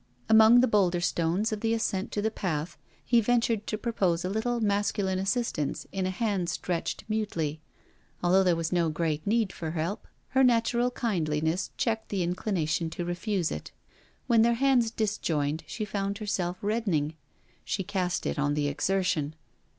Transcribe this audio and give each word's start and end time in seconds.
Among 0.27 0.61
the 0.61 0.67
boulder 0.67 0.99
stones 0.99 1.51
of 1.51 1.59
the 1.61 1.75
ascent 1.75 2.11
to 2.13 2.23
the 2.23 2.31
path, 2.31 2.75
he 3.05 3.21
ventured 3.21 3.67
to 3.67 3.77
propose 3.77 4.25
a 4.25 4.29
little 4.31 4.59
masculine 4.59 5.19
assistance 5.19 5.85
in 5.91 6.07
a 6.07 6.09
hand 6.09 6.49
stretched 6.49 7.03
mutely. 7.07 7.61
Although 8.23 8.41
there 8.43 8.55
was 8.55 8.71
no 8.71 8.89
great 8.89 9.27
need 9.27 9.53
for 9.53 9.69
help, 9.69 10.07
her 10.29 10.43
natural 10.43 10.89
kindliness 10.89 11.69
checked 11.77 12.09
the 12.09 12.23
inclination 12.23 12.89
to 12.89 13.05
refuse 13.05 13.51
it. 13.51 13.71
When 14.25 14.41
their 14.41 14.55
hands 14.55 14.89
disjoined 14.89 15.63
she 15.67 15.85
found 15.85 16.17
herself 16.17 16.57
reddening. 16.63 17.13
She 17.63 17.83
cast 17.83 18.25
it 18.25 18.39
on 18.39 18.55
the 18.55 18.67
exertion. 18.69 19.35